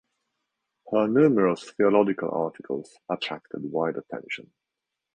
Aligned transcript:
Her 0.91 1.07
numerous 1.07 1.69
theological 1.73 2.31
articles 2.31 2.97
attracted 3.07 3.71
wide 3.71 3.97
attention. 3.97 4.51